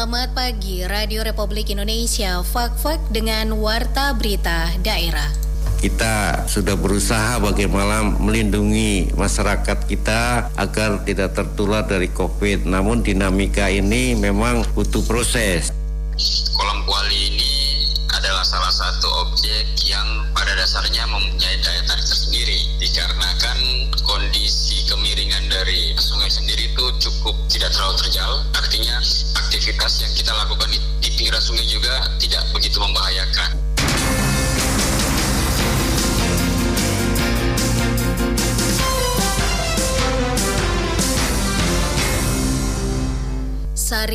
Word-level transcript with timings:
Selamat 0.00 0.32
pagi 0.32 0.80
Radio 0.80 1.20
Republik 1.20 1.76
Indonesia 1.76 2.40
Fak-Fak 2.40 3.12
dengan 3.12 3.52
Warta 3.60 4.16
Berita 4.16 4.72
Daerah 4.80 5.28
kita 5.76 6.48
sudah 6.48 6.72
berusaha 6.72 7.36
bagaimana 7.36 8.08
melindungi 8.08 9.12
masyarakat 9.12 9.84
kita 9.84 10.48
agar 10.56 11.04
tidak 11.04 11.36
tertular 11.36 11.84
dari 11.84 12.08
COVID. 12.16 12.64
Namun 12.64 13.04
dinamika 13.04 13.68
ini 13.68 14.16
memang 14.16 14.64
butuh 14.72 15.04
proses. 15.04 15.68
Kolam 16.56 16.80
kuali 16.88 17.36
ini 17.36 17.52
adalah 18.08 18.40
salah 18.40 18.72
satu 18.72 19.28
objek 19.28 19.68
yang 19.84 20.08
pada 20.32 20.56
dasarnya 20.56 21.04
mempunyai 21.12 21.60
daya 21.60 21.84
tarik 21.84 22.08
tersendiri 22.08 22.56
dikarenakan 22.80 23.19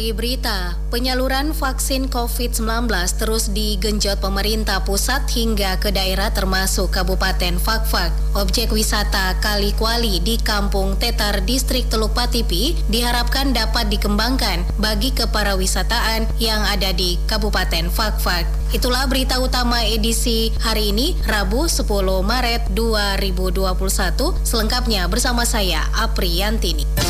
Sari 0.06 0.14
Berita, 0.14 0.78
penyaluran 0.94 1.50
vaksin 1.50 2.14
COVID-19 2.14 2.94
terus 3.18 3.50
digenjot 3.50 4.22
pemerintah 4.22 4.86
pusat 4.86 5.26
hingga 5.34 5.82
ke 5.82 5.90
daerah 5.90 6.30
termasuk 6.30 6.94
Kabupaten 6.94 7.58
Fakfak. 7.58 8.14
Objek 8.38 8.70
wisata 8.70 9.34
Kali 9.42 9.74
Kuali 9.74 10.22
di 10.22 10.38
Kampung 10.38 10.94
Tetar 11.02 11.42
Distrik 11.42 11.90
Teluk 11.90 12.14
Patipi 12.14 12.78
diharapkan 12.86 13.50
dapat 13.50 13.90
dikembangkan 13.90 14.78
bagi 14.78 15.10
keparawisataan 15.10 16.30
yang 16.38 16.62
ada 16.70 16.94
di 16.94 17.18
Kabupaten 17.26 17.90
Fakfak. 17.90 18.46
Itulah 18.78 19.10
berita 19.10 19.42
utama 19.42 19.82
edisi 19.90 20.54
hari 20.62 20.94
ini, 20.94 21.18
Rabu 21.26 21.66
10 21.66 21.82
Maret 22.22 22.78
2021. 22.78 24.38
Selengkapnya 24.46 25.10
bersama 25.10 25.50
saya, 25.50 25.82
Apriantini. 25.98 27.05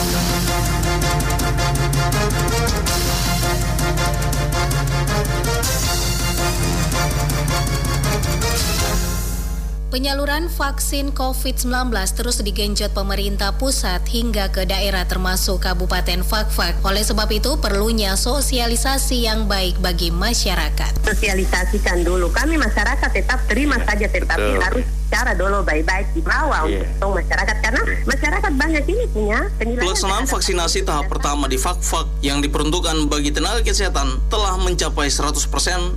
Penyaluran 9.95 10.51
vaksin 10.51 11.15
COVID-19 11.15 11.71
terus 12.19 12.43
digenjot 12.43 12.91
pemerintah 12.91 13.55
pusat 13.55 14.03
hingga 14.11 14.51
ke 14.51 14.67
daerah 14.67 15.07
termasuk 15.07 15.63
Kabupaten 15.63 16.19
Fakfak. 16.19 16.83
Oleh 16.83 16.99
sebab 16.99 17.31
itu 17.31 17.55
perlunya 17.63 18.19
sosialisasi 18.19 19.23
yang 19.23 19.47
baik 19.47 19.79
bagi 19.79 20.11
masyarakat. 20.11 20.99
Sosialisasikan 20.99 22.03
dulu. 22.03 22.27
Kami 22.27 22.59
masyarakat 22.59 23.07
tetap 23.07 23.39
terima 23.47 23.79
saja 23.87 24.11
tetapi 24.11 24.59
Betul. 24.59 24.63
harus 24.67 24.85
cara 25.07 25.31
dulu 25.31 25.63
baik-baik 25.63 26.11
di 26.11 26.19
bawah 26.19 26.67
yeah. 26.67 26.83
untuk 26.99 27.23
masyarakat 27.23 27.55
karena 27.63 27.83
masyarakat 28.03 28.51
banyak 28.51 28.83
ini 28.91 29.03
punya 29.15 29.47
penilaian. 29.55 29.87
Pelaksanaan 29.87 30.27
vaksinasi 30.27 30.83
tahap 30.83 31.07
pertama 31.07 31.47
di 31.47 31.55
Fakfak 31.55 32.11
yang 32.19 32.43
diperuntukkan 32.43 33.07
bagi 33.07 33.31
tenaga 33.31 33.63
kesehatan 33.63 34.19
telah 34.27 34.59
mencapai 34.59 35.07
100% 35.07 35.39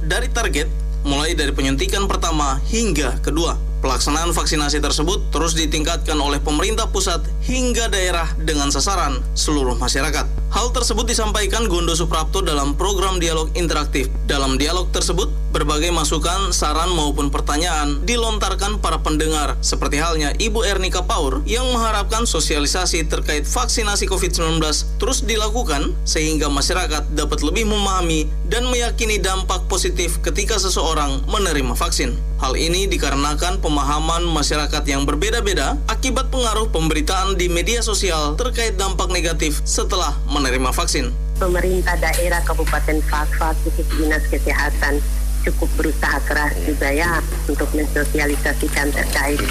dari 0.06 0.30
target 0.30 0.70
mulai 1.02 1.34
dari 1.34 1.50
penyuntikan 1.50 2.06
pertama 2.06 2.62
hingga 2.70 3.18
kedua. 3.26 3.67
Pelaksanaan 3.78 4.34
vaksinasi 4.34 4.82
tersebut 4.82 5.30
terus 5.30 5.54
ditingkatkan 5.54 6.18
oleh 6.18 6.42
pemerintah 6.42 6.90
pusat 6.90 7.22
hingga 7.46 7.86
daerah 7.86 8.26
dengan 8.42 8.74
sasaran 8.74 9.22
seluruh 9.38 9.78
masyarakat. 9.78 10.26
Hal 10.48 10.72
tersebut 10.72 11.06
disampaikan 11.06 11.68
Gondo 11.68 11.92
Suprapto 11.92 12.40
dalam 12.40 12.74
program 12.74 13.20
dialog 13.20 13.52
interaktif. 13.54 14.08
Dalam 14.24 14.56
dialog 14.56 14.88
tersebut, 14.90 15.28
berbagai 15.52 15.92
masukan, 15.92 16.56
saran 16.56 16.88
maupun 16.90 17.28
pertanyaan 17.28 18.00
dilontarkan 18.02 18.80
para 18.80 18.98
pendengar, 18.98 19.60
seperti 19.60 20.00
halnya 20.00 20.32
Ibu 20.40 20.64
Ernika 20.64 21.04
Paur 21.04 21.44
yang 21.44 21.68
mengharapkan 21.70 22.24
sosialisasi 22.24 23.06
terkait 23.06 23.44
vaksinasi 23.44 24.08
COVID-19 24.08 24.58
terus 24.96 25.20
dilakukan 25.22 25.92
sehingga 26.08 26.48
masyarakat 26.48 27.12
dapat 27.12 27.44
lebih 27.44 27.68
memahami 27.68 28.26
dan 28.48 28.66
meyakini 28.72 29.20
dampak 29.20 29.68
positif 29.68 30.16
ketika 30.24 30.56
seseorang 30.56 31.22
menerima 31.28 31.76
vaksin. 31.76 32.16
Hal 32.38 32.54
ini 32.54 32.86
dikarenakan 32.86 33.58
pemahaman 33.58 34.22
masyarakat 34.22 34.86
yang 34.86 35.02
berbeda-beda 35.02 35.74
akibat 35.90 36.30
pengaruh 36.30 36.70
pemberitaan 36.70 37.34
di 37.34 37.50
media 37.50 37.82
sosial 37.82 38.38
terkait 38.38 38.78
dampak 38.78 39.10
negatif 39.10 39.58
setelah 39.66 40.14
menerima 40.30 40.70
vaksin. 40.70 41.10
Pemerintah 41.42 41.98
daerah 41.98 42.38
Kabupaten 42.46 43.02
Fakfak 43.10 43.58
khusus 43.66 43.86
Dinas 43.98 44.22
Kesehatan 44.30 45.02
cukup 45.50 45.66
berusaha 45.82 46.18
keras 46.30 46.54
juga 46.62 46.94
ya 46.94 47.18
untuk 47.50 47.66
mensosialisasikan 47.74 48.94
terkait 48.94 49.42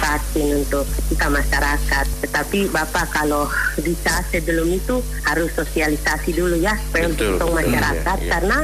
vaksin 0.00 0.64
untuk 0.64 0.88
kita 1.12 1.28
masyarakat. 1.28 2.04
Tetapi 2.24 2.72
Bapak 2.72 3.20
kalau 3.20 3.52
bisa 3.84 4.24
sebelum 4.32 4.80
itu 4.80 5.04
harus 5.28 5.52
sosialisasi 5.52 6.32
dulu 6.32 6.56
ya 6.56 6.72
untuk 7.04 7.52
masyarakat 7.52 8.16
ya, 8.16 8.24
ya. 8.24 8.30
karena 8.32 8.58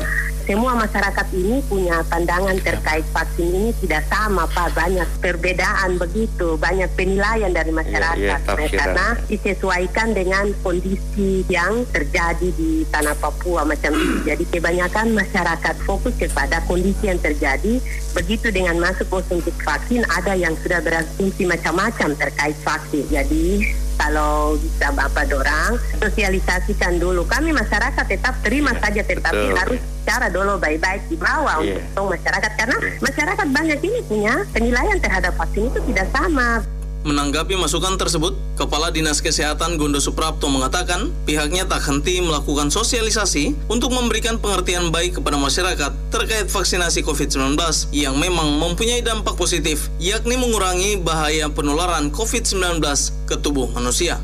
semua 0.46 0.78
masyarakat 0.78 1.26
ini 1.34 1.58
punya 1.66 2.06
pandangan 2.06 2.54
terkait 2.62 3.02
vaksin 3.10 3.50
ini 3.50 3.70
tidak 3.82 4.06
sama 4.06 4.46
Pak. 4.46 4.78
Banyak 4.78 5.08
perbedaan 5.18 5.98
begitu. 5.98 6.54
Banyak 6.54 6.86
penilaian 6.94 7.50
dari 7.50 7.74
iya, 7.74 7.78
masyarakat. 7.82 8.40
Ya, 8.46 8.54
ya, 8.54 8.78
karena 8.78 9.06
disesuaikan 9.26 10.14
dengan 10.14 10.54
kondisi 10.62 11.42
yang 11.50 11.82
terjadi 11.90 12.54
di 12.54 12.86
tanah 12.94 13.18
Papua 13.18 13.66
macam 13.66 13.90
itu 13.90 14.22
jadi 14.30 14.44
kebanyakan 14.46 15.18
masyarakat 15.18 15.74
fokus 15.82 16.14
kepada 16.14 16.62
kondisi 16.70 17.10
yang 17.10 17.18
terjadi. 17.18 17.82
Begitu 18.14 18.54
dengan 18.54 18.78
masuk 18.78 19.10
konsumsi 19.10 19.50
vaksin 19.66 20.06
ada 20.14 20.38
yang 20.38 20.54
sudah 20.62 20.78
berasumsi 20.78 21.42
macam-macam 21.42 22.14
terkait 22.14 22.56
vaksin. 22.62 23.02
Jadi 23.10 23.66
kalau 23.96 24.54
bisa 24.60 24.92
Bapak 24.92 25.26
dorang 25.32 25.80
sosialisasikan 25.98 27.00
dulu 27.00 27.24
kami 27.26 27.50
masyarakat 27.50 28.04
tetap 28.06 28.36
terima 28.44 28.76
ya, 28.76 28.80
saja 28.86 29.02
tetapi 29.02 29.44
betul. 29.50 29.58
harus 29.58 29.80
cara 30.06 30.26
dulu 30.30 30.54
baik-baik 30.62 31.02
di 31.10 31.16
bawah 31.18 31.58
yeah. 31.64 31.82
untuk 31.96 32.14
masyarakat 32.14 32.52
karena 32.54 32.76
yeah. 32.78 33.02
masyarakat 33.02 33.46
banyak 33.50 33.80
ini 33.82 33.98
punya 34.06 34.34
penilaian 34.54 34.98
terhadap 35.02 35.34
vaksin 35.34 35.72
itu 35.72 35.80
tidak 35.90 36.06
sama. 36.14 36.62
Menanggapi 37.06 37.54
masukan 37.54 37.94
tersebut, 37.94 38.34
Kepala 38.58 38.90
Dinas 38.90 39.22
Kesehatan 39.22 39.78
Gondo 39.78 40.02
Suprapto 40.02 40.50
mengatakan 40.50 41.14
pihaknya 41.22 41.62
tak 41.62 41.86
henti 41.86 42.18
melakukan 42.18 42.66
sosialisasi 42.66 43.54
untuk 43.70 43.94
memberikan 43.94 44.42
pengertian 44.42 44.90
baik 44.90 45.22
kepada 45.22 45.38
masyarakat 45.38 45.94
terkait 46.10 46.50
vaksinasi 46.50 47.06
COVID-19 47.06 47.54
yang 47.94 48.18
memang 48.18 48.58
mempunyai 48.58 49.06
dampak 49.06 49.38
positif, 49.38 49.86
yakni 50.02 50.34
mengurangi 50.34 50.98
bahaya 50.98 51.46
penularan 51.46 52.10
COVID-19 52.10 52.82
ke 53.30 53.38
tubuh 53.38 53.70
manusia 53.70 54.18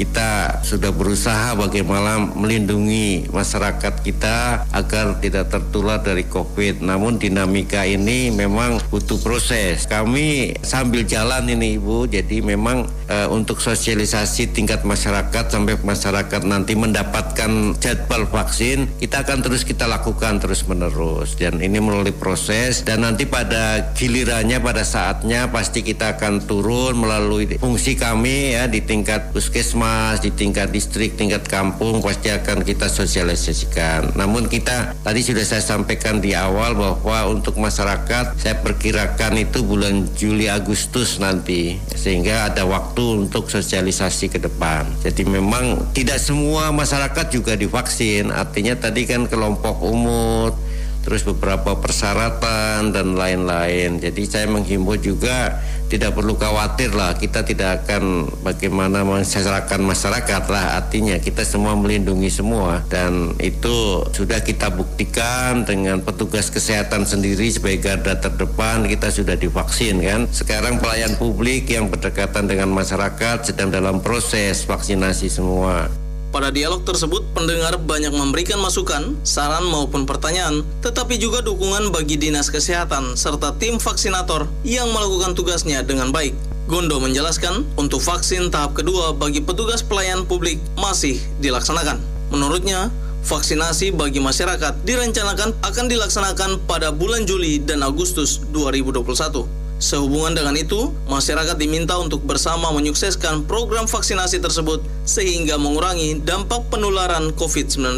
kita 0.00 0.64
sudah 0.64 0.96
berusaha 0.96 1.52
bagaimana 1.60 2.24
melindungi 2.32 3.28
masyarakat 3.28 4.00
kita 4.00 4.64
agar 4.72 5.20
tidak 5.20 5.52
tertular 5.52 6.00
dari 6.00 6.24
COVID. 6.24 6.80
Namun 6.80 7.20
dinamika 7.20 7.84
ini 7.84 8.32
memang 8.32 8.80
butuh 8.88 9.20
proses. 9.20 9.84
Kami 9.84 10.56
sambil 10.64 11.04
jalan 11.04 11.52
ini 11.52 11.76
Ibu, 11.76 12.08
jadi 12.08 12.40
memang 12.40 12.88
e, 13.12 13.28
untuk 13.28 13.60
sosialisasi 13.60 14.56
tingkat 14.56 14.88
masyarakat 14.88 15.52
sampai 15.52 15.76
masyarakat 15.76 16.48
nanti 16.48 16.72
mendapatkan 16.72 17.76
jadwal 17.76 18.24
vaksin, 18.24 18.88
kita 18.96 19.20
akan 19.20 19.44
terus 19.44 19.68
kita 19.68 19.84
lakukan 19.84 20.40
terus 20.40 20.64
menerus. 20.64 21.36
Dan 21.36 21.60
ini 21.60 21.76
melalui 21.76 22.16
proses 22.16 22.80
dan 22.88 23.04
nanti 23.04 23.28
pada 23.28 23.92
gilirannya 23.92 24.64
pada 24.64 24.80
saatnya 24.80 25.52
pasti 25.52 25.84
kita 25.84 26.16
akan 26.16 26.48
turun 26.48 26.96
melalui 26.96 27.60
fungsi 27.60 28.00
kami 28.00 28.56
ya 28.56 28.64
di 28.64 28.80
tingkat 28.80 29.28
puskesmas 29.36 29.89
di 30.20 30.30
tingkat 30.34 30.68
distrik, 30.74 31.16
tingkat 31.16 31.46
kampung 31.48 32.04
pasti 32.04 32.28
akan 32.28 32.66
kita 32.66 32.90
sosialisasikan. 32.90 34.14
Namun 34.18 34.50
kita 34.50 34.92
tadi 35.00 35.20
sudah 35.24 35.44
saya 35.46 35.64
sampaikan 35.64 36.20
di 36.20 36.36
awal 36.36 36.76
bahwa 36.76 37.32
untuk 37.32 37.56
masyarakat 37.56 38.36
saya 38.36 38.56
perkirakan 38.60 39.40
itu 39.40 39.64
bulan 39.64 40.10
Juli 40.12 40.50
Agustus 40.50 41.16
nanti 41.22 41.80
sehingga 41.96 42.52
ada 42.52 42.68
waktu 42.68 43.26
untuk 43.26 43.48
sosialisasi 43.48 44.32
ke 44.32 44.38
depan. 44.42 44.84
Jadi 45.00 45.24
memang 45.24 45.94
tidak 45.96 46.20
semua 46.20 46.68
masyarakat 46.74 47.26
juga 47.32 47.56
divaksin. 47.56 48.28
Artinya 48.34 48.76
tadi 48.76 49.08
kan 49.08 49.24
kelompok 49.30 49.80
umur 49.80 50.52
terus 51.00 51.24
beberapa 51.24 51.80
persyaratan 51.80 52.92
dan 52.92 53.16
lain-lain. 53.16 53.96
Jadi 53.98 54.22
saya 54.28 54.46
menghimbau 54.52 55.00
juga 55.00 55.56
tidak 55.90 56.14
perlu 56.14 56.38
khawatir 56.38 56.94
lah. 56.94 57.18
Kita 57.18 57.42
tidak 57.42 57.84
akan 57.84 58.30
bagaimana 58.46 59.02
mensejahterakan 59.02 59.82
masyarakat 59.82 60.42
lah. 60.46 60.78
Artinya 60.78 61.18
kita 61.18 61.42
semua 61.42 61.74
melindungi 61.74 62.30
semua. 62.30 62.86
Dan 62.86 63.34
itu 63.42 64.06
sudah 64.14 64.40
kita 64.40 64.70
buktikan 64.70 65.66
dengan 65.66 66.00
petugas 66.00 66.48
kesehatan 66.48 67.04
sendiri 67.04 67.50
sebagai 67.50 67.82
garda 67.82 68.16
terdepan. 68.16 68.86
Kita 68.86 69.10
sudah 69.10 69.34
divaksin 69.34 69.98
kan? 70.00 70.30
Sekarang 70.30 70.78
pelayan 70.78 71.18
publik 71.18 71.68
yang 71.68 71.90
berdekatan 71.90 72.46
dengan 72.46 72.70
masyarakat 72.70 73.50
sedang 73.50 73.74
dalam 73.74 73.98
proses 73.98 74.62
vaksinasi 74.62 75.26
semua 75.26 75.99
Pada 76.30 76.54
dialog 76.54 76.86
tersebut, 76.86 77.26
pendengar 77.34 77.74
banyak 77.74 78.14
memberikan 78.14 78.62
masukan, 78.62 79.18
saran 79.26 79.66
maupun 79.66 80.06
pertanyaan, 80.06 80.62
tetapi 80.78 81.18
juga 81.18 81.42
dukungan 81.42 81.90
bagi 81.90 82.14
Dinas 82.14 82.54
Kesehatan 82.54 83.18
serta 83.18 83.58
tim 83.58 83.82
vaksinator 83.82 84.46
yang 84.62 84.94
melakukan 84.94 85.34
tugasnya 85.34 85.82
dengan 85.82 86.14
baik. 86.14 86.38
Gondo 86.70 87.02
menjelaskan, 87.02 87.66
untuk 87.74 87.98
vaksin 87.98 88.46
tahap 88.54 88.78
kedua 88.78 89.10
bagi 89.10 89.42
petugas 89.42 89.82
pelayan 89.82 90.22
publik 90.22 90.62
masih 90.78 91.18
dilaksanakan. 91.42 91.98
Menurutnya, 92.30 92.94
vaksinasi 93.26 93.90
bagi 93.90 94.22
masyarakat 94.22 94.86
direncanakan 94.86 95.50
akan 95.66 95.86
dilaksanakan 95.90 96.62
pada 96.70 96.94
bulan 96.94 97.26
Juli 97.26 97.58
dan 97.58 97.82
Agustus 97.82 98.38
2021. 98.54 99.59
Sehubungan 99.80 100.36
dengan 100.36 100.52
itu, 100.60 100.92
masyarakat 101.08 101.56
diminta 101.56 101.96
untuk 101.96 102.20
bersama 102.28 102.68
menyukseskan 102.68 103.48
program 103.48 103.88
vaksinasi 103.88 104.36
tersebut 104.36 104.84
sehingga 105.08 105.56
mengurangi 105.56 106.20
dampak 106.20 106.68
penularan 106.68 107.32
COVID-19. 107.32 107.96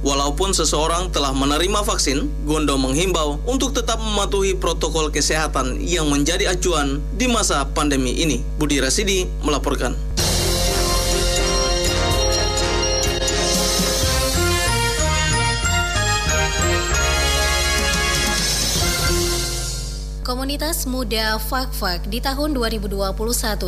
Walaupun 0.00 0.56
seseorang 0.56 1.12
telah 1.12 1.36
menerima 1.36 1.84
vaksin, 1.84 2.32
Gondo 2.48 2.80
menghimbau 2.80 3.44
untuk 3.44 3.76
tetap 3.76 4.00
mematuhi 4.00 4.56
protokol 4.56 5.12
kesehatan 5.12 5.84
yang 5.84 6.08
menjadi 6.08 6.48
acuan 6.48 7.04
di 7.12 7.28
masa 7.28 7.68
pandemi 7.76 8.16
ini. 8.16 8.40
Budi 8.56 8.80
Rasidi 8.80 9.28
melaporkan. 9.44 10.07
Komunitas 20.28 20.84
muda 20.84 21.40
Fakfak 21.40 22.04
di 22.12 22.20
tahun 22.20 22.52
2021 22.52 23.16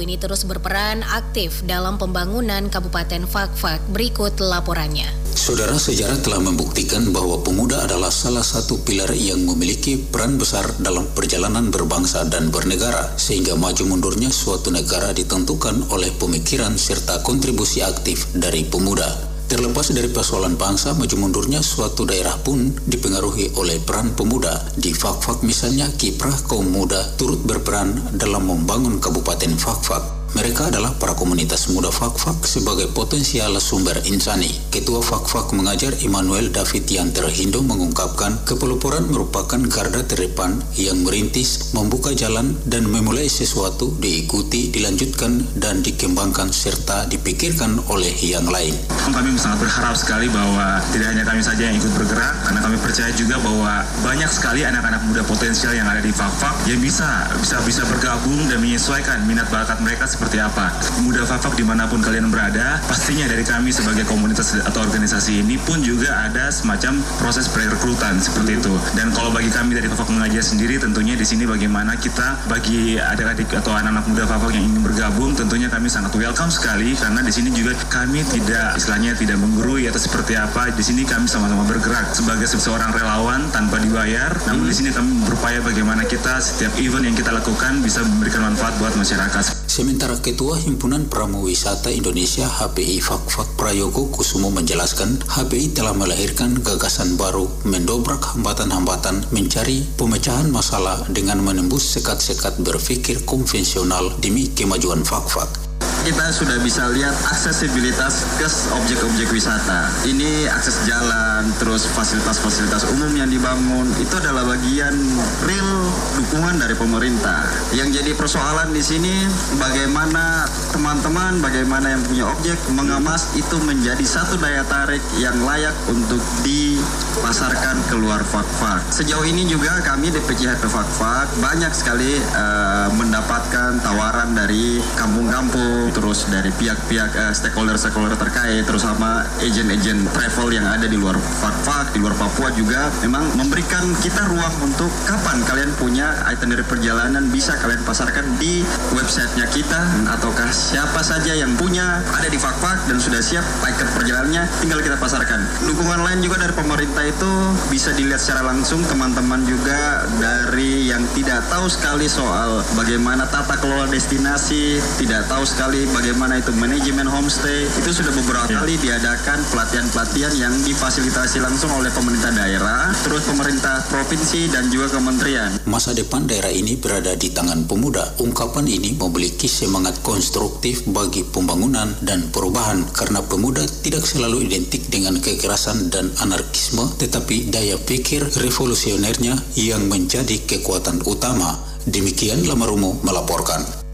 ini 0.05 0.21
terus 0.21 0.45
berperan 0.45 1.01
aktif 1.09 1.65
dalam 1.65 1.97
pembangunan 1.97 2.69
Kabupaten 2.69 3.25
Fakfak. 3.25 3.81
Berikut 3.89 4.37
laporannya. 4.37 5.09
Saudara 5.33 5.81
sejarah 5.81 6.21
telah 6.21 6.37
membuktikan 6.45 7.17
bahwa 7.17 7.41
pemuda 7.41 7.89
adalah 7.89 8.13
salah 8.13 8.45
satu 8.45 8.77
pilar 8.85 9.09
yang 9.17 9.41
memiliki 9.49 9.97
peran 9.97 10.37
besar 10.37 10.69
dalam 10.85 11.09
perjalanan 11.17 11.73
berbangsa 11.73 12.29
dan 12.29 12.53
bernegara, 12.53 13.17
sehingga 13.17 13.57
maju 13.57 13.97
mundurnya 13.97 14.29
suatu 14.29 14.69
negara 14.69 15.17
ditentukan 15.17 15.89
oleh 15.97 16.13
pemikiran 16.21 16.77
serta 16.77 17.25
kontribusi 17.25 17.81
aktif 17.81 18.29
dari 18.37 18.69
pemuda. 18.69 19.30
Terlepas 19.51 19.91
dari 19.91 20.07
persoalan 20.07 20.55
bangsa, 20.55 20.95
maju 20.95 21.17
mundurnya 21.19 21.59
suatu 21.59 22.07
daerah 22.07 22.39
pun 22.39 22.71
dipengaruhi 22.87 23.59
oleh 23.59 23.83
peran 23.83 24.15
pemuda. 24.15 24.63
Di 24.79 24.95
Fak-Fak 24.95 25.43
misalnya, 25.43 25.91
kiprah 25.91 26.47
kaum 26.47 26.71
muda 26.71 27.19
turut 27.19 27.43
berperan 27.43 28.15
dalam 28.15 28.47
membangun 28.47 29.03
Kabupaten 29.03 29.59
Fak-Fak. 29.59 30.20
Mereka 30.31 30.71
adalah 30.71 30.95
para 30.95 31.19
komunitas 31.19 31.67
muda 31.75 31.91
Fakfak 31.91 32.47
sebagai 32.47 32.87
potensial 32.95 33.59
sumber 33.59 33.99
insani. 34.07 34.47
Ketua 34.71 35.03
Fakfak 35.03 35.51
mengajar 35.59 35.91
Immanuel 36.07 36.55
David 36.55 36.87
yang 36.87 37.11
terhindo 37.11 37.67
mengungkapkan 37.67 38.39
kepelupuran 38.47 39.11
merupakan 39.11 39.59
garda 39.67 40.07
terdepan 40.07 40.63
yang 40.79 41.03
merintis, 41.03 41.75
membuka 41.75 42.15
jalan 42.15 42.55
dan 42.63 42.87
memulai 42.87 43.27
sesuatu 43.27 43.91
diikuti, 43.99 44.71
dilanjutkan 44.71 45.43
dan 45.59 45.83
dikembangkan 45.83 46.55
serta 46.55 47.11
dipikirkan 47.11 47.83
oleh 47.91 48.15
yang 48.23 48.47
lain. 48.47 48.79
Kami 49.11 49.35
sangat 49.35 49.67
berharap 49.67 49.99
sekali 49.99 50.31
bahwa 50.31 50.79
tidak 50.95 51.11
hanya 51.11 51.27
kami 51.27 51.43
saja 51.43 51.63
yang 51.67 51.75
ikut 51.75 51.91
bergerak, 51.91 52.39
karena 52.47 52.61
kami 52.63 52.77
percaya 52.79 53.11
juga 53.19 53.43
bahwa 53.43 53.83
banyak 54.07 54.31
sekali 54.31 54.63
anak-anak 54.63 55.03
muda 55.11 55.27
potensial 55.27 55.75
yang 55.75 55.91
ada 55.91 55.99
di 55.99 56.15
Fakfak 56.15 56.55
yang 56.71 56.79
bisa 56.79 57.27
bisa 57.43 57.59
bisa 57.67 57.83
bergabung 57.91 58.47
dan 58.47 58.63
menyesuaikan 58.63 59.27
minat 59.27 59.51
bakat 59.51 59.83
mereka 59.83 60.07
seperti 60.21 60.37
apa. 60.37 60.69
Muda 61.01 61.25
Fafak 61.25 61.57
di 61.57 61.65
mana 61.65 61.89
pun 61.89 62.05
kalian 62.05 62.29
berada, 62.29 62.77
pastinya 62.85 63.25
dari 63.25 63.41
kami 63.41 63.73
sebagai 63.73 64.05
komunitas 64.05 64.53
atau 64.61 64.85
organisasi 64.85 65.41
ini 65.41 65.57
pun 65.57 65.81
juga 65.81 66.13
ada 66.29 66.53
semacam 66.53 67.01
proses 67.17 67.49
perekrutan 67.49 68.21
seperti 68.21 68.61
itu. 68.61 68.77
Dan 68.93 69.17
kalau 69.17 69.33
bagi 69.33 69.49
kami 69.49 69.73
dari 69.73 69.89
Fafak 69.89 70.13
mengajar 70.13 70.45
sendiri, 70.45 70.77
tentunya 70.77 71.17
di 71.17 71.25
sini 71.25 71.49
bagaimana 71.49 71.97
kita 71.97 72.37
bagi 72.53 73.01
adik-adik 73.01 73.49
atau 73.65 73.73
anak-anak 73.73 74.05
muda 74.13 74.29
Fafak 74.29 74.53
yang 74.53 74.69
ingin 74.69 74.85
bergabung, 74.85 75.33
tentunya 75.33 75.73
kami 75.73 75.89
sangat 75.89 76.13
welcome 76.13 76.53
sekali 76.53 76.93
karena 77.01 77.25
di 77.25 77.33
sini 77.33 77.49
juga 77.57 77.73
kami 77.89 78.21
tidak 78.29 78.77
istilahnya 78.77 79.17
tidak 79.17 79.41
menggurui 79.41 79.89
atau 79.89 80.05
seperti 80.05 80.37
apa. 80.37 80.69
Di 80.69 80.85
sini 80.85 81.09
kami 81.09 81.25
sama-sama 81.25 81.65
bergerak 81.65 82.13
sebagai 82.13 82.45
seorang 82.45 82.93
relawan 82.93 83.49
tanpa 83.57 83.81
dibayar. 83.81 84.37
Namun 84.45 84.69
di 84.69 84.75
sini 84.77 84.93
kami 84.93 85.25
berupaya 85.25 85.65
bagaimana 85.65 86.05
kita 86.05 86.45
setiap 86.45 86.77
event 86.77 87.09
yang 87.09 87.17
kita 87.17 87.33
lakukan 87.33 87.81
bisa 87.81 88.05
memberikan 88.05 88.53
manfaat 88.53 88.77
buat 88.77 88.93
masyarakat. 89.01 89.60
Sementara 89.71 90.19
Ketua 90.19 90.59
Himpunan 90.59 91.07
Pramu 91.07 91.47
Wisata 91.47 91.95
Indonesia 91.95 92.43
HPI 92.43 92.99
Fakfak 92.99 93.55
Prayogo 93.55 94.11
Kusumo 94.11 94.51
menjelaskan 94.51 95.23
HPI 95.31 95.79
telah 95.79 95.95
melahirkan 95.95 96.59
gagasan 96.59 97.15
baru 97.15 97.47
mendobrak 97.63 98.19
hambatan-hambatan 98.35 99.31
mencari 99.31 99.87
pemecahan 99.95 100.51
masalah 100.51 101.07
dengan 101.15 101.39
menembus 101.39 101.87
sekat-sekat 101.87 102.59
berpikir 102.67 103.23
konvensional 103.23 104.11
demi 104.19 104.51
kemajuan 104.51 105.07
Fakfak 105.07 105.70
kita 106.01 106.33
sudah 106.33 106.57
bisa 106.65 106.89
lihat 106.97 107.13
aksesibilitas 107.29 108.25
ke 108.41 108.49
objek-objek 108.73 109.29
wisata. 109.29 109.93
Ini 110.09 110.49
akses 110.49 110.89
jalan, 110.89 111.45
terus 111.61 111.85
fasilitas-fasilitas 111.93 112.89
umum 112.97 113.13
yang 113.13 113.29
dibangun, 113.29 113.85
itu 114.01 114.15
adalah 114.17 114.49
bagian 114.49 114.97
real 115.45 115.71
dukungan 116.17 116.57
dari 116.57 116.73
pemerintah. 116.73 117.45
Yang 117.77 118.01
jadi 118.01 118.11
persoalan 118.17 118.73
di 118.73 118.81
sini 118.81 119.29
bagaimana 119.61 120.49
teman-teman, 120.73 121.45
bagaimana 121.45 121.93
yang 121.93 122.03
punya 122.07 122.25
objek 122.33 122.57
mengemas 122.73 123.37
itu 123.37 123.57
menjadi 123.61 124.03
satu 124.03 124.41
daya 124.41 124.65
tarik 124.65 125.03
yang 125.21 125.37
layak 125.45 125.75
untuk 125.93 126.23
dipasarkan 126.41 127.77
keluar 127.93 128.25
fak-fak. 128.25 128.89
Sejauh 128.89 129.27
ini 129.29 129.45
juga 129.45 129.77
kami 129.85 130.09
di 130.09 130.21
PCHP 130.23 130.65
Fak-Fak 130.65 131.43
banyak 131.45 131.73
sekali 131.75 132.17
uh, 132.33 132.89
mendapatkan 132.97 133.83
tawaran 133.85 134.33
dari 134.33 134.81
kampung-kampung 134.97 135.91
terus 136.01 136.25
dari 136.33 136.49
pihak-pihak 136.57 137.13
uh, 137.13 137.33
stakeholder-stakeholder 137.37 138.17
terkait, 138.17 138.65
terus 138.65 138.89
sama 138.89 139.29
agent-agent 139.45 140.09
travel 140.17 140.49
yang 140.49 140.65
ada 140.65 140.89
di 140.89 140.97
luar 140.97 141.21
Fak-Fak, 141.21 141.93
di 141.93 142.01
luar 142.01 142.17
Papua 142.17 142.49
juga 142.57 142.89
memang 143.05 143.37
memberikan 143.37 143.85
kita 144.01 144.25
ruang 144.33 144.55
untuk 144.65 144.89
kapan 145.05 145.45
kalian 145.45 145.71
punya 145.77 146.17
itinerary 146.33 146.65
perjalanan 146.65 147.29
bisa 147.29 147.53
kalian 147.61 147.85
pasarkan 147.85 148.25
di 148.41 148.65
websitenya 148.97 149.45
kita 149.53 150.09
ataukah 150.09 150.49
siapa 150.49 151.05
saja 151.05 151.37
yang 151.37 151.53
punya 151.61 152.01
ada 152.17 152.29
di 152.33 152.41
Fak-Fak 152.41 152.89
dan 152.89 152.97
sudah 152.97 153.21
siap 153.21 153.45
paket 153.61 153.85
perjalanannya 153.93 154.49
tinggal 154.65 154.81
kita 154.81 154.97
pasarkan. 154.97 155.45
Dukungan 155.69 156.01
lain 156.01 156.25
juga 156.25 156.41
dari 156.41 156.57
pemerintah 156.57 157.05
itu 157.05 157.33
bisa 157.69 157.93
dilihat 157.93 158.25
secara 158.25 158.49
langsung 158.49 158.81
teman-teman 158.89 159.45
juga 159.45 160.09
dari 160.17 160.89
yang 160.89 161.05
tidak 161.13 161.45
tahu 161.53 161.69
sekali 161.69 162.09
soal 162.09 162.65
bagaimana 162.73 163.29
tata 163.29 163.61
kelola 163.61 163.85
destinasi, 163.93 164.81
tidak 164.97 165.29
tahu 165.29 165.45
sekali 165.45 165.80
bagaimana 165.89 166.37
itu 166.41 166.53
manajemen 166.57 167.09
homestay 167.09 167.65
itu 167.65 167.91
sudah 167.91 168.13
beberapa 168.13 168.49
ya. 168.51 168.61
kali 168.61 168.75
diadakan 168.81 169.39
pelatihan-pelatihan 169.49 170.35
yang 170.37 170.55
difasilitasi 170.67 171.41
langsung 171.41 171.73
oleh 171.73 171.89
pemerintah 171.93 172.33
daerah, 172.35 172.93
terus 173.01 173.25
pemerintah 173.25 173.81
provinsi 173.89 174.53
dan 174.53 174.69
juga 174.69 175.01
kementerian. 175.01 175.51
Masa 175.65 175.97
depan 175.97 176.29
daerah 176.29 176.53
ini 176.53 176.77
berada 176.77 177.17
di 177.17 177.33
tangan 177.33 177.65
pemuda. 177.65 178.19
Ungkapan 178.21 178.69
ini 178.69 178.97
memiliki 178.97 179.49
semangat 179.49 180.01
konstruktif 180.05 180.85
bagi 180.89 181.25
pembangunan 181.25 181.93
dan 182.05 182.29
perubahan 182.29 182.85
karena 182.93 183.25
pemuda 183.25 183.65
tidak 183.81 184.05
selalu 184.05 184.45
identik 184.45 184.85
dengan 184.93 185.17
kekerasan 185.21 185.89
dan 185.89 186.11
anarkisme, 186.21 186.85
tetapi 187.01 187.49
daya 187.49 187.81
pikir 187.81 188.25
revolusionernya 188.37 189.39
yang 189.57 189.87
menjadi 189.89 190.37
kekuatan 190.45 191.05
utama. 191.09 191.57
Demikian 191.89 192.45
Lamarumo 192.45 193.01
melaporkan. 193.01 193.90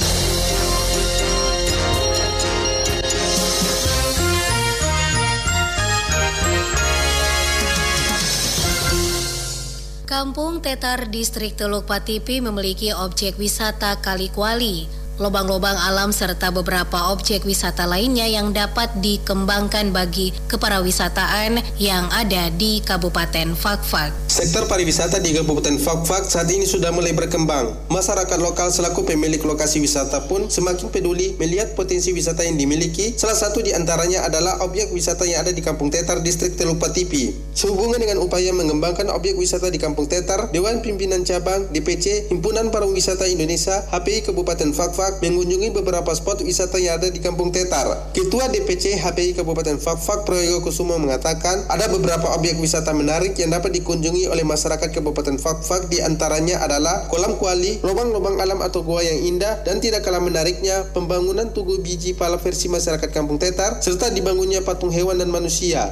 Kampung 10.07 10.63
Tetar 10.63 11.11
Distrik 11.11 11.59
Teluk 11.59 11.91
Patipi 11.91 12.39
memiliki 12.39 12.95
objek 12.95 13.35
wisata 13.43 13.99
Kali 13.99 14.31
Kuali 14.31 14.87
lubang-lubang 15.17 15.77
alam 15.81 16.13
serta 16.13 16.53
beberapa 16.53 17.09
objek 17.13 17.49
wisata 17.49 17.89
lainnya 17.89 18.29
yang 18.29 18.53
dapat 18.53 18.93
dikembangkan 19.01 19.89
bagi 19.89 20.37
keparawisataan 20.53 21.57
yang 21.81 22.05
ada 22.13 22.53
di 22.53 22.85
Kabupaten 22.85 23.57
Fakfak. 23.57 24.13
Sektor 24.29 24.69
pariwisata 24.69 25.17
di 25.25 25.33
Kabupaten 25.33 25.81
Fakfak 25.81 26.29
saat 26.29 26.53
ini 26.53 26.69
sudah 26.69 26.93
mulai 26.93 27.17
berkembang. 27.17 27.89
Masyarakat 27.89 28.37
lokal 28.37 28.69
selaku 28.69 29.09
pemilik 29.09 29.41
lokasi 29.41 29.81
wisata 29.81 30.29
pun 30.29 30.53
semakin 30.53 30.93
peduli 30.93 31.33
melihat 31.41 31.73
potensi 31.73 32.13
wisata 32.13 32.45
yang 32.45 32.61
dimiliki. 32.61 33.17
Salah 33.17 33.37
satu 33.37 33.65
di 33.65 33.73
antaranya 33.73 34.29
adalah 34.29 34.61
objek 34.69 34.93
wisata 34.93 35.25
yang 35.25 35.41
ada 35.49 35.53
di 35.57 35.65
Kampung 35.65 35.89
Tetar, 35.89 36.21
Distrik 36.21 36.61
Teluk 36.61 36.77
Patipi. 36.77 37.33
Sehubungan 37.57 37.97
dengan 37.97 38.21
upaya 38.21 38.53
mengembangkan 38.53 39.09
objek 39.17 39.41
wisata 39.41 39.73
di 39.73 39.81
Kampung 39.81 40.05
Tetar, 40.05 40.53
Dewan 40.53 40.85
Pimpinan 40.85 41.25
Cabang 41.25 41.73
DPC 41.73 42.29
Himpunan 42.29 42.69
Pariwisata 42.69 43.25
Indonesia 43.25 43.81
HPI 43.89 44.29
Kabupaten 44.29 44.77
Fakfak 44.77 45.06
Fakfak 45.07 45.23
mengunjungi 45.23 45.71
beberapa 45.71 46.11
spot 46.19 46.43
wisata 46.43 46.83
yang 46.83 46.99
ada 46.99 47.07
di 47.07 47.23
Kampung 47.23 47.55
Tetar. 47.55 48.11
Ketua 48.11 48.51
DPC 48.51 48.99
HPI 48.99 49.39
Kabupaten 49.39 49.79
Fakfak 49.79 50.27
Proyogo 50.27 50.67
Kusumo 50.67 50.99
mengatakan 50.99 51.63
ada 51.71 51.87
beberapa 51.87 52.35
objek 52.35 52.59
wisata 52.59 52.91
menarik 52.91 53.39
yang 53.39 53.55
dapat 53.55 53.71
dikunjungi 53.79 54.27
oleh 54.27 54.43
masyarakat 54.43 54.91
Kabupaten 54.91 55.39
Fakfak 55.39 55.87
di 55.87 56.03
antaranya 56.03 56.59
adalah 56.59 57.07
kolam 57.07 57.39
kuali, 57.39 57.79
lubang-lubang 57.87 58.43
alam 58.43 58.59
atau 58.67 58.83
gua 58.83 59.07
yang 59.07 59.23
indah 59.31 59.63
dan 59.63 59.79
tidak 59.79 60.03
kalah 60.03 60.19
menariknya 60.19 60.91
pembangunan 60.91 61.55
tugu 61.55 61.79
biji 61.79 62.19
pala 62.19 62.43
versi 62.43 62.67
masyarakat 62.67 63.07
Kampung 63.15 63.39
Tetar 63.39 63.79
serta 63.79 64.11
dibangunnya 64.11 64.67
patung 64.67 64.91
hewan 64.91 65.23
dan 65.23 65.31
manusia. 65.31 65.87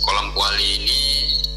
Kolam 0.00 0.32
kuali 0.32 0.80
ini 0.80 1.04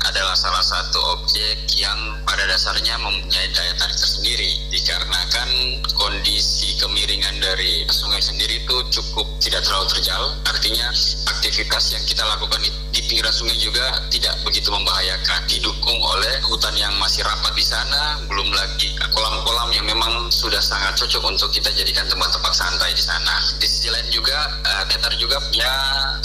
adalah 0.03 0.35
salah 0.35 0.65
satu 0.67 0.99
objek 1.15 1.79
yang 1.79 1.95
pada 2.29 2.45
dasarnya 2.45 2.93
mempunyai 3.01 3.49
daya 3.57 3.73
tarik 3.73 3.97
tersendiri 3.97 4.53
dikarenakan 4.69 5.49
kondisi 5.97 6.77
kemiringan 6.77 7.41
dari 7.41 7.81
sungai 7.89 8.21
sendiri 8.21 8.61
itu 8.61 8.77
cukup 8.93 9.25
tidak 9.41 9.65
terlalu 9.65 9.89
terjal. 9.97 10.37
Artinya 10.45 10.93
aktivitas 11.25 11.97
yang 11.97 12.03
kita 12.05 12.21
lakukan 12.29 12.61
di 12.93 13.01
pinggiran 13.09 13.33
sungai 13.33 13.57
juga 13.57 13.81
tidak 14.13 14.37
begitu 14.45 14.69
membahayakan. 14.69 15.41
Didukung 15.49 15.97
oleh 15.97 16.37
hutan 16.45 16.77
yang 16.77 16.93
masih 17.01 17.25
rapat 17.25 17.49
di 17.57 17.65
sana 17.65 18.21
belum 18.29 18.53
lagi 18.53 18.93
kolam-kolam 19.09 19.73
yang 19.73 19.89
memang 19.89 20.29
sudah 20.29 20.61
sangat 20.61 20.93
cocok 21.01 21.33
untuk 21.33 21.49
kita 21.49 21.73
jadikan 21.73 22.05
tempat-tempat 22.05 22.53
santai 22.53 22.93
di 22.93 23.01
sana. 23.01 23.41
Di 23.57 23.65
sisi 23.65 23.89
lain 23.89 24.05
juga 24.13 24.37
uh, 24.69 24.85
Tetar 24.85 25.17
juga 25.17 25.41
punya 25.49 25.73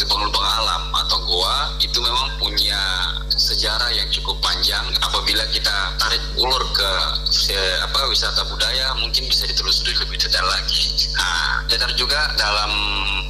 lubang-lubang 0.04 0.48
alam 0.60 0.82
atau 1.00 1.18
goa. 1.24 1.80
Itu 1.80 2.04
memang 2.04 2.28
punya 2.36 2.80
sejarah 3.34 3.90
yang 3.94 4.08
cukup 4.12 4.38
panjang. 4.44 4.84
Apabila 5.02 5.42
kita 5.50 5.93
tarik 5.98 6.22
ulur 6.38 6.62
ke 6.74 6.90
apa 7.84 8.00
wisata 8.10 8.42
budaya 8.48 8.94
mungkin 8.98 9.26
bisa 9.28 9.46
ditelusuri 9.46 9.94
lebih 10.00 10.16
detail 10.18 10.46
lagi. 10.48 11.08
Nah, 11.14 11.64
Tetar 11.70 11.90
juga 11.96 12.18
dalam 12.36 12.72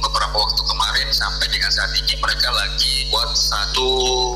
beberapa 0.01 0.35
waktu 0.35 0.61
kemarin 0.65 1.07
sampai 1.13 1.47
dengan 1.51 1.71
saat 1.71 1.91
ini 1.95 2.13
mereka 2.19 2.49
lagi 2.51 3.07
buat 3.09 3.31
satu 3.35 3.89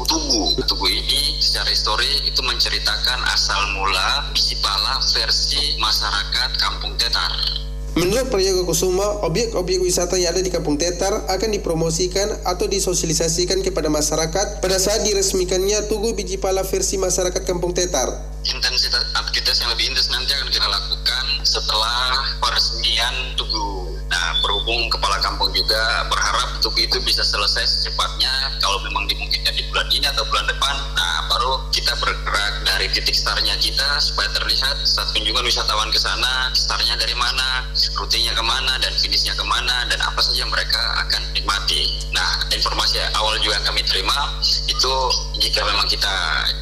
tugu. 0.07 0.55
Tugu 0.65 0.88
ini 0.88 1.38
secara 1.43 1.69
histori 1.71 2.24
itu 2.24 2.41
menceritakan 2.45 3.19
asal 3.33 3.59
mula 3.75 4.29
biji 4.31 4.55
pala 4.63 5.01
versi 5.12 5.75
masyarakat 5.81 6.50
Kampung 6.62 6.95
Tetar. 6.95 7.59
Menurut 8.00 8.32
Prayoga 8.32 8.63
Kusuma, 8.63 9.27
objek-objek 9.27 9.84
wisata 9.84 10.15
yang 10.15 10.32
ada 10.32 10.39
di 10.39 10.48
Kampung 10.48 10.79
Tetar 10.79 11.27
akan 11.27 11.50
dipromosikan 11.51 12.32
atau 12.48 12.63
disosialisasikan 12.63 13.60
kepada 13.60 13.91
masyarakat 13.91 14.63
pada 14.63 14.77
saat 14.79 15.03
diresmikannya 15.03 15.84
Tugu 15.91 16.15
Biji 16.15 16.39
Pala 16.39 16.63
versi 16.63 16.96
masyarakat 16.96 17.44
Kampung 17.44 17.75
Tetar. 17.75 18.08
Intensitas 18.48 19.03
aktivitas 19.20 19.60
yang 19.60 19.75
lebih 19.75 19.91
intens 19.91 20.08
nanti 20.15 20.32
akan 20.32 20.48
kita 20.48 20.63
lakukan 20.72 21.25
setelah 21.44 22.24
peresmian 22.39 23.36
Tugu. 23.36 23.91
Nah, 24.08 24.27
berhubung 24.48 24.88
kepala 24.88 25.20
kampung 25.20 25.51
juga 25.51 26.08
berharap 26.08 26.56
Tugu 26.63 26.79
itu 26.79 27.03
bisa 27.03 27.27
selesai 27.27 27.68
secepatnya 27.68 28.32
kalau 28.63 28.79
memang 28.88 29.12
dimungkinkan 29.12 29.60
di 29.60 29.63
bulan 29.68 29.91
ini 29.91 30.08
atau 30.08 30.24
bulan 30.32 30.48
depan. 30.48 30.75
Nah, 30.96 31.27
baru 31.27 31.68
kita 31.75 32.00
bergerak 32.00 32.53
dari 32.63 32.88
titik 32.96 33.12
startnya 33.12 33.60
kita 33.60 34.00
supaya 34.00 34.32
terlihat 34.39 34.88
saat 34.88 35.12
kunjungan 35.12 35.44
wisatawan 35.44 35.91
ke 35.91 36.00
sana, 36.00 36.48
startnya 36.56 36.96
dari 36.96 37.13
mana, 37.20 37.68
rutenya 38.00 38.32
ke 38.32 38.44
mana, 38.44 38.79
dan 38.79 38.96
finishnya 38.96 39.36
ke 39.36 39.44
mana, 39.44 39.84
dan 39.91 40.00
apa 40.00 40.24
saja 40.24 40.48
mereka 40.48 40.79
akan 41.06 41.22
nikmati. 41.36 42.00
Nah, 42.15 42.48
informasi 42.50 43.03
awal 43.20 43.36
juga 43.44 43.60
yang 43.60 43.68
kami 43.70 43.84
terima 43.86 44.15
itu 44.65 44.94
jika 45.44 45.60
memang 45.68 45.86
kita 45.91 46.15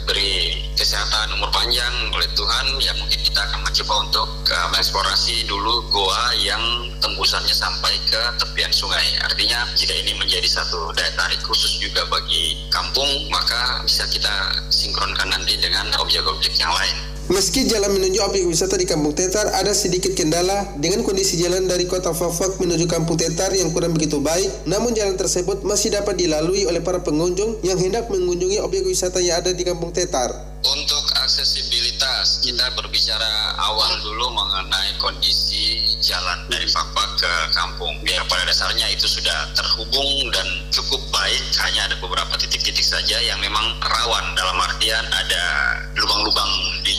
beri 0.10 0.58
kesehatan 0.74 1.38
umur 1.38 1.53
panjang 1.53 1.94
oleh 2.10 2.25
Tuhan, 2.34 2.65
ya 2.82 2.91
mungkin 2.98 3.20
kita 3.22 3.39
akan 3.46 3.62
mencoba 3.62 3.94
untuk 4.10 4.29
uh, 4.50 4.67
mengeksplorasi 4.74 5.46
dulu 5.46 5.86
goa 5.94 6.34
yang 6.41 6.62
tembusannya 6.98 7.53
sampai 7.53 7.94
ke 8.10 8.22
tepian 8.41 8.74
sungai. 8.74 9.06
Artinya 9.22 9.70
jika 9.77 9.94
ini 9.94 10.17
menjadi 10.17 10.50
satu 10.50 10.89
daya 10.98 11.13
tarik 11.13 11.39
khusus 11.46 11.77
juga 11.77 12.01
bagi 12.10 12.58
kampung, 12.74 13.29
maka 13.29 13.86
bisa 13.86 14.03
kita 14.10 14.34
sinkronkan 14.74 15.29
nanti 15.29 15.53
dengan 15.62 15.86
objek-objek 16.01 16.58
yang 16.58 16.74
lain. 16.74 17.16
Meski 17.27 17.67
jalan 17.67 17.91
menuju 17.91 18.24
objek 18.24 18.48
wisata 18.48 18.79
di 18.79 18.88
Kampung 18.88 19.12
Tetar 19.12 19.51
ada 19.60 19.75
sedikit 19.75 20.15
kendala 20.15 20.63
dengan 20.79 21.03
kondisi 21.03 21.36
jalan 21.36 21.67
dari 21.67 21.84
kota 21.84 22.15
Fafak 22.15 22.55
menuju 22.55 22.88
Kampung 22.88 23.19
Tetar 23.19 23.51
yang 23.51 23.75
kurang 23.75 23.91
begitu 23.91 24.24
baik, 24.24 24.48
namun 24.63 24.96
jalan 24.96 25.19
tersebut 25.19 25.60
masih 25.67 25.91
dapat 25.91 26.15
dilalui 26.15 26.63
oleh 26.63 26.79
para 26.79 27.03
pengunjung 27.03 27.60
yang 27.67 27.75
hendak 27.84 28.07
mengunjungi 28.07 28.63
objek 28.63 28.88
wisata 28.88 29.19
yang 29.19 29.43
ada 29.43 29.51
di 29.51 29.60
Kampung 29.67 29.91
Tetar. 29.91 30.31
Untuk 30.63 31.03
aksesibilitas, 31.19 32.48
kita 32.48 32.72
berbicara 32.79 33.60
awal 33.60 33.91
dulu 34.07 34.31
mengenai 34.31 34.96
kondisi 34.96 35.84
jalan 36.00 36.48
dari 36.48 36.63
Fafak 36.72 37.19
ke 37.19 37.34
kampung. 37.51 37.91
Ya 38.07 38.24
pada 38.31 38.48
dasarnya 38.48 38.88
itu 38.88 39.03
sudah 39.03 39.51
terhubung 39.51 40.31
dan 40.31 40.48
cukup 40.72 41.03
baik, 41.12 41.43
hanya 41.67 41.91
ada 41.91 41.96
beberapa 42.00 42.39
titik-titik 42.39 42.88
saja 42.88 43.19
yang 43.19 43.43
memang 43.43 43.75
rawan 43.84 44.25
dalam 44.39 44.55
artian 44.63 45.03
ada 45.12 45.37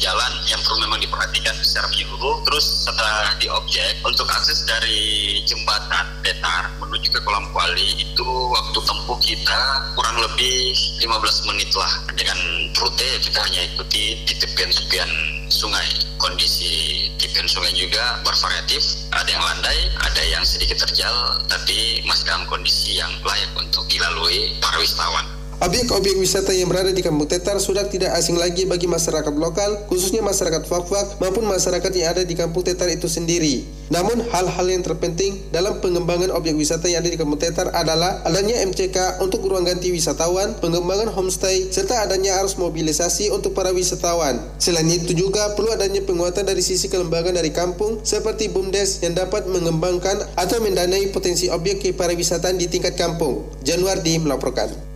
jalan 0.09 0.33
yang 0.49 0.61
perlu 0.65 0.81
memang 0.89 1.01
diperhatikan 1.05 1.53
secara 1.61 1.85
menyeluruh. 1.93 2.41
Terus 2.49 2.89
setelah 2.89 3.37
di 3.37 3.47
objek 3.53 4.01
untuk 4.09 4.25
akses 4.33 4.65
dari 4.65 5.37
jembatan 5.45 6.09
Tetar 6.25 6.73
menuju 6.81 7.13
ke 7.13 7.21
kolam 7.29 7.45
kuali 7.53 7.93
itu 8.01 8.29
waktu 8.49 8.79
tempuh 8.89 9.19
kita 9.21 9.61
kurang 9.93 10.17
lebih 10.25 10.73
15 11.05 11.49
menit 11.53 11.69
lah 11.77 11.93
dengan 12.17 12.39
rute 12.81 13.11
kita 13.21 13.37
hanya 13.37 13.61
ikuti 13.69 14.17
di 14.25 14.35
tepian-tepian 14.41 15.13
sungai. 15.53 15.89
Kondisi 16.17 17.07
tepian 17.21 17.47
sungai 17.47 17.71
juga 17.77 18.19
bervariatif, 18.25 19.13
ada 19.13 19.29
yang 19.29 19.45
landai, 19.45 19.93
ada 20.09 20.23
yang 20.25 20.43
sedikit 20.43 20.83
terjal, 20.89 21.15
tapi 21.47 22.01
masih 22.09 22.25
dalam 22.27 22.49
kondisi 22.49 22.97
yang 22.97 23.13
layak 23.23 23.53
untuk 23.61 23.85
dilalui 23.93 24.57
para 24.59 24.81
wisatawan. 24.81 25.38
Objek-objek 25.59 26.15
wisata 26.23 26.55
yang 26.55 26.71
berada 26.71 26.95
di 26.95 27.03
Kampung 27.03 27.27
Tetar 27.27 27.59
sudah 27.59 27.83
tidak 27.91 28.15
asing 28.15 28.39
lagi 28.39 28.63
bagi 28.63 28.87
masyarakat 28.87 29.35
lokal, 29.35 29.91
khususnya 29.91 30.23
masyarakat 30.23 30.63
Fak-Fak 30.63 31.19
maupun 31.19 31.51
masyarakat 31.51 31.91
yang 31.99 32.15
ada 32.15 32.23
di 32.23 32.39
Kampung 32.39 32.63
Tetar 32.63 32.87
itu 32.87 33.11
sendiri. 33.11 33.67
Namun 33.91 34.23
hal-hal 34.31 34.67
yang 34.71 34.87
terpenting 34.87 35.35
dalam 35.51 35.83
pengembangan 35.83 36.31
objek 36.31 36.55
wisata 36.55 36.87
yang 36.87 37.03
ada 37.03 37.11
di 37.11 37.19
Kampung 37.19 37.43
Tetar 37.43 37.75
adalah 37.75 38.23
adanya 38.23 38.55
MCK 38.71 39.19
untuk 39.19 39.51
ruang 39.51 39.67
ganti 39.67 39.91
wisatawan, 39.91 40.55
pengembangan 40.63 41.11
homestay, 41.11 41.75
serta 41.75 42.07
adanya 42.07 42.39
arus 42.39 42.55
mobilisasi 42.55 43.35
untuk 43.35 43.51
para 43.51 43.75
wisatawan. 43.75 44.39
Selain 44.63 44.87
itu 44.87 45.11
juga 45.11 45.59
perlu 45.59 45.75
adanya 45.75 46.07
penguatan 46.07 46.47
dari 46.47 46.63
sisi 46.63 46.87
kelembagaan 46.87 47.35
dari 47.35 47.51
kampung 47.51 47.99
seperti 48.07 48.47
BUMDes 48.47 49.03
yang 49.03 49.19
dapat 49.19 49.51
mengembangkan 49.51 50.23
atau 50.39 50.63
mendanai 50.63 51.11
potensi 51.11 51.51
objek 51.51 51.83
pariwisataan 51.99 52.55
di 52.55 52.71
tingkat 52.71 52.95
kampung. 52.95 53.43
Januardi 53.67 54.23
melaporkan. 54.23 54.88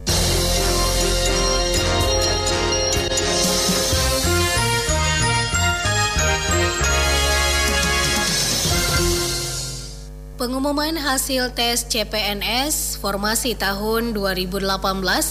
Pengumuman 10.43 10.99
hasil 10.99 11.55
tes 11.55 11.87
CPNS 11.87 12.99
formasi 12.99 13.55
tahun 13.55 14.11
2018 14.11 14.67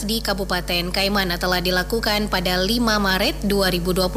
di 0.08 0.24
Kabupaten 0.24 0.88
Kaimana 0.88 1.36
telah 1.36 1.60
dilakukan 1.60 2.32
pada 2.32 2.56
5 2.56 2.80
Maret 2.80 3.44
2021. 3.44 4.08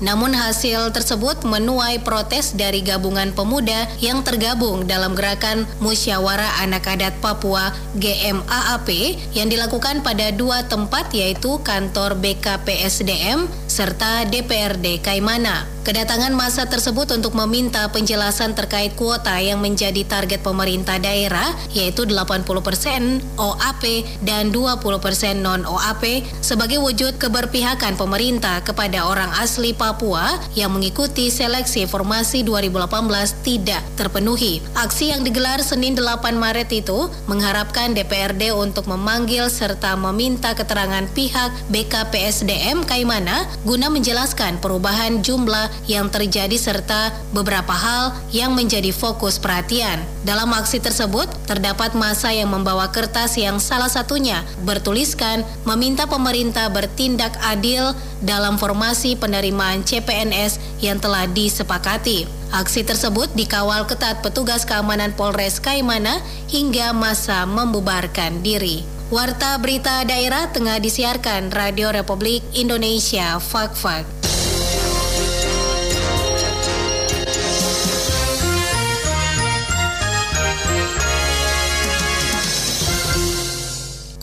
Namun 0.00 0.32
hasil 0.32 0.96
tersebut 0.96 1.44
menuai 1.44 2.00
protes 2.00 2.56
dari 2.56 2.80
gabungan 2.80 3.36
pemuda 3.36 3.84
yang 4.00 4.24
tergabung 4.24 4.88
dalam 4.88 5.12
gerakan 5.12 5.68
Musyawarah 5.84 6.64
Anak 6.64 6.88
Adat 6.88 7.20
Papua 7.20 7.76
GMAAP 8.00 8.88
yang 9.36 9.52
dilakukan 9.52 10.00
pada 10.00 10.32
dua 10.32 10.64
tempat 10.64 11.12
yaitu 11.12 11.60
kantor 11.60 12.16
BKPSDM 12.16 13.44
serta 13.74 14.22
DPRD 14.30 15.02
Kaimana. 15.02 15.74
Kedatangan 15.84 16.32
masa 16.32 16.64
tersebut 16.64 17.12
untuk 17.12 17.36
meminta 17.36 17.84
penjelasan 17.92 18.56
terkait 18.56 18.96
kuota 18.96 19.36
yang 19.36 19.60
menjadi 19.60 20.00
target 20.08 20.40
pemerintah 20.40 20.96
daerah 20.96 21.52
yaitu 21.76 22.08
80% 22.08 23.20
OAP 23.36 23.84
dan 24.24 24.48
20% 24.48 25.44
non-OAP 25.44 26.24
sebagai 26.40 26.80
wujud 26.80 27.20
keberpihakan 27.20 28.00
pemerintah 28.00 28.64
kepada 28.64 29.04
orang 29.04 29.28
asli 29.36 29.76
Papua 29.76 30.40
yang 30.56 30.72
mengikuti 30.72 31.28
seleksi 31.28 31.84
formasi 31.84 32.48
2018 32.48 33.44
tidak 33.44 33.84
terpenuhi. 34.00 34.64
Aksi 34.80 35.12
yang 35.12 35.20
digelar 35.20 35.60
Senin 35.60 35.92
8 36.00 36.32
Maret 36.32 36.72
itu 36.72 37.12
mengharapkan 37.28 37.92
DPRD 37.92 38.56
untuk 38.56 38.88
memanggil 38.88 39.52
serta 39.52 40.00
meminta 40.00 40.56
keterangan 40.56 41.04
pihak 41.12 41.52
BKPSDM 41.68 42.88
Kaimana 42.88 43.44
guna 43.64 43.88
menjelaskan 43.88 44.60
perubahan 44.60 45.24
jumlah 45.24 45.72
yang 45.88 46.12
terjadi 46.12 46.54
serta 46.54 47.10
beberapa 47.32 47.72
hal 47.72 48.12
yang 48.30 48.52
menjadi 48.52 48.92
fokus 48.92 49.40
perhatian. 49.40 50.04
Dalam 50.22 50.52
aksi 50.52 50.78
tersebut, 50.80 51.26
terdapat 51.48 51.96
masa 51.96 52.30
yang 52.30 52.52
membawa 52.52 52.92
kertas 52.92 53.34
yang 53.40 53.56
salah 53.58 53.88
satunya 53.88 54.44
bertuliskan 54.62 55.42
meminta 55.64 56.04
pemerintah 56.04 56.68
bertindak 56.68 57.34
adil 57.44 57.96
dalam 58.20 58.60
formasi 58.60 59.16
penerimaan 59.16 59.84
CPNS 59.84 60.60
yang 60.84 61.00
telah 61.00 61.24
disepakati. 61.28 62.28
Aksi 62.54 62.86
tersebut 62.86 63.34
dikawal 63.34 63.88
ketat 63.90 64.22
petugas 64.22 64.62
keamanan 64.62 65.10
Polres 65.18 65.58
Kaimana 65.58 66.22
hingga 66.46 66.94
masa 66.94 67.42
membubarkan 67.50 68.46
diri. 68.46 68.93
Warta 69.12 69.60
Berita 69.60 70.00
Daerah 70.08 70.48
tengah 70.48 70.80
disiarkan 70.80 71.52
Radio 71.52 71.92
Republik 71.92 72.40
Indonesia 72.56 73.36
Fak-Fak. 73.36 74.08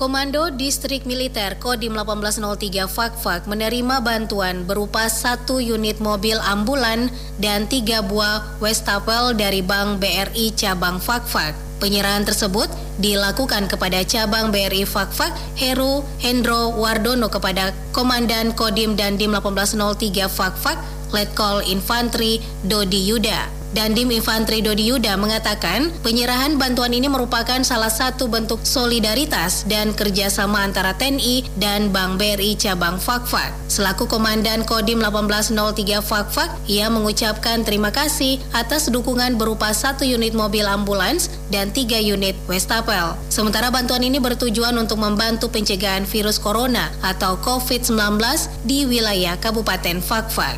Komando 0.02 0.50
Distrik 0.50 1.06
Militer 1.06 1.62
Kodim 1.62 1.94
1803 1.94 2.90
Fakfak 2.90 3.46
menerima 3.46 4.02
bantuan 4.02 4.66
berupa 4.66 5.06
satu 5.06 5.62
unit 5.62 6.02
mobil 6.02 6.42
ambulan 6.42 7.14
dan 7.38 7.70
tiga 7.70 8.02
buah 8.02 8.58
Westapel 8.58 9.38
dari 9.38 9.62
Bank 9.62 10.02
BRI 10.02 10.58
cabang 10.58 10.98
Fakfak. 10.98 11.71
Penyerahan 11.82 12.22
tersebut 12.22 12.70
dilakukan 13.02 13.66
kepada 13.66 14.06
cabang 14.06 14.54
BRI 14.54 14.86
Fakfak 14.86 15.34
Heru 15.58 16.06
Hendro 16.22 16.78
Wardono 16.78 17.26
kepada 17.26 17.74
Komandan 17.90 18.54
Kodim 18.54 18.94
dan 18.94 19.18
Dim 19.18 19.34
1803 19.34 20.30
Fakfak 20.30 20.78
Letkol 21.10 21.66
Infantri 21.66 22.38
Dodi 22.62 23.10
Yuda. 23.10 23.62
Dandim 23.72 24.12
Infantri 24.12 24.60
Dodi 24.60 24.92
Yuda 24.92 25.16
mengatakan 25.16 25.96
penyerahan 26.04 26.60
bantuan 26.60 26.92
ini 26.92 27.08
merupakan 27.08 27.64
salah 27.64 27.88
satu 27.88 28.28
bentuk 28.28 28.60
solidaritas 28.68 29.64
dan 29.64 29.96
kerjasama 29.96 30.60
antara 30.60 30.92
TNI 31.00 31.48
dan 31.56 31.88
Bank 31.88 32.20
BRI 32.20 32.60
cabang 32.60 33.00
Fakfak. 33.00 33.56
Selaku 33.72 34.12
Komandan 34.12 34.68
Kodim 34.68 35.00
1803 35.00 36.04
Fakfak, 36.04 36.52
ia 36.68 36.92
mengucapkan 36.92 37.64
terima 37.64 37.96
kasih 37.96 38.44
atas 38.52 38.92
dukungan 38.92 39.40
berupa 39.40 39.72
satu 39.72 40.04
unit 40.04 40.36
mobil 40.36 40.68
ambulans 40.68 41.32
dan 41.52 41.76
tiga 41.76 42.00
unit 42.00 42.34
Westapel. 42.48 43.20
Sementara 43.28 43.70
bantuan 43.70 44.02
ini 44.02 44.18
bertujuan 44.18 44.74
untuk 44.80 44.98
membantu 45.04 45.52
pencegahan 45.52 46.08
virus 46.08 46.40
corona 46.40 46.90
atau 47.04 47.36
COVID-19 47.44 48.18
di 48.64 48.88
wilayah 48.88 49.36
Kabupaten 49.38 50.00
Fakfak 50.00 50.58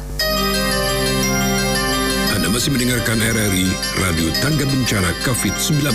masih 2.54 2.70
mendengarkan 2.70 3.18
RRI 3.18 3.66
Radio 3.98 4.30
Tangga 4.38 4.70
Bencana 4.70 5.10
COVID-19. 5.26 5.90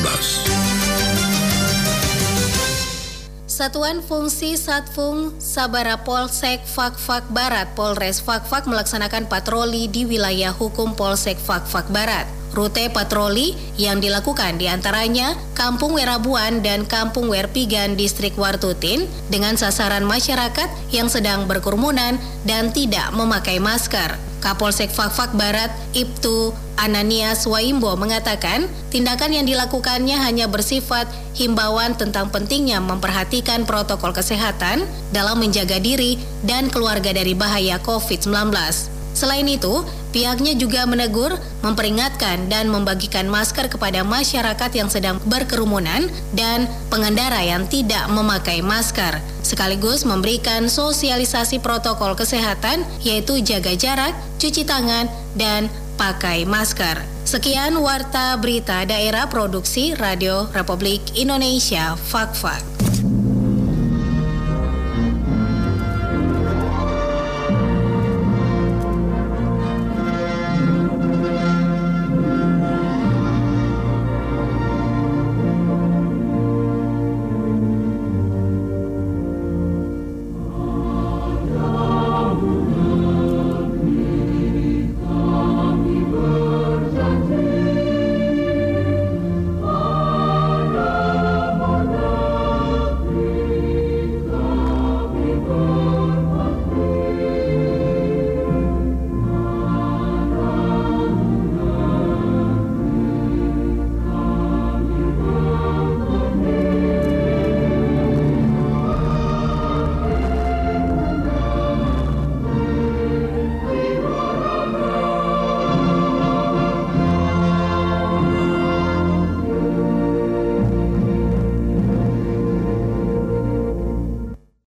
Satuan 3.47 4.02
Fungsi 4.02 4.59
Satfung 4.59 5.38
Sabara 5.38 6.02
Polsek 6.02 6.67
Fakfak 6.67 7.31
Barat 7.31 7.71
Polres 7.78 8.19
Fakfak 8.19 8.67
melaksanakan 8.67 9.31
patroli 9.31 9.87
di 9.87 10.02
wilayah 10.02 10.50
hukum 10.50 10.99
Polsek 10.99 11.38
Fakfak 11.38 11.87
Barat. 11.95 12.26
Rute 12.52 12.88
patroli 12.88 13.52
yang 13.76 14.00
dilakukan 14.00 14.57
di 14.57 14.67
antaranya 14.67 15.37
Kampung 15.52 15.95
Werabuan 15.95 16.64
dan 16.64 16.88
Kampung 16.88 17.28
Werpigan 17.28 17.95
Distrik 17.95 18.35
Wartutin 18.40 19.05
dengan 19.28 19.55
sasaran 19.61 20.05
masyarakat 20.09 20.69
yang 20.88 21.12
sedang 21.12 21.45
berkerumunan 21.45 22.17
dan 22.49 22.73
tidak 22.73 23.12
memakai 23.12 23.61
masker. 23.61 24.17
Kapolsek 24.38 24.95
Fakfak 24.95 25.35
Barat, 25.35 25.75
Ibtu 25.99 26.55
Ananias 26.78 27.43
Waimbo 27.43 27.99
mengatakan, 27.99 28.71
tindakan 28.87 29.35
yang 29.35 29.47
dilakukannya 29.50 30.14
hanya 30.14 30.47
bersifat 30.47 31.11
himbauan 31.35 31.99
tentang 31.99 32.31
pentingnya 32.31 32.78
memperhatikan 32.78 33.67
protokol 33.67 34.14
kesehatan 34.14 34.87
dalam 35.11 35.43
menjaga 35.43 35.83
diri 35.83 36.23
dan 36.47 36.71
keluarga 36.71 37.11
dari 37.11 37.35
bahaya 37.35 37.83
COVID-19. 37.83 38.98
Selain 39.18 39.50
itu, 39.50 39.82
pihaknya 40.14 40.54
juga 40.54 40.87
menegur, 40.87 41.34
memperingatkan, 41.66 42.46
dan 42.46 42.70
membagikan 42.70 43.26
masker 43.26 43.66
kepada 43.66 44.06
masyarakat 44.06 44.70
yang 44.78 44.87
sedang 44.87 45.18
berkerumunan 45.26 46.07
dan 46.38 46.70
pengendara 46.87 47.42
yang 47.42 47.66
tidak 47.66 48.07
memakai 48.14 48.62
masker, 48.62 49.18
sekaligus 49.42 50.07
memberikan 50.07 50.70
sosialisasi 50.70 51.59
protokol 51.59 52.14
kesehatan, 52.14 52.87
yaitu 53.02 53.42
jaga 53.42 53.74
jarak, 53.74 54.14
cuci 54.38 54.62
tangan, 54.62 55.11
dan 55.35 55.66
pakai 55.98 56.46
masker. 56.46 57.02
Sekian 57.26 57.74
Warta 57.83 58.38
Berita 58.38 58.87
Daerah 58.87 59.26
Produksi 59.26 59.98
Radio 59.98 60.46
Republik 60.54 61.02
Indonesia 61.18 61.98
Fak-Fak. 61.98 62.78